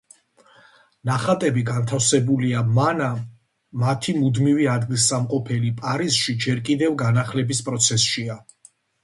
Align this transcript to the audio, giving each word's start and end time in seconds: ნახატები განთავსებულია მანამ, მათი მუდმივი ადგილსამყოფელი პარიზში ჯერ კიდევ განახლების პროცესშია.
ნახატები 1.09 1.63
განთავსებულია 1.67 2.63
მანამ, 2.77 3.19
მათი 3.83 4.15
მუდმივი 4.23 4.67
ადგილსამყოფელი 4.77 5.71
პარიზში 5.83 6.37
ჯერ 6.49 6.65
კიდევ 6.73 6.99
განახლების 7.05 7.65
პროცესშია. 7.71 8.41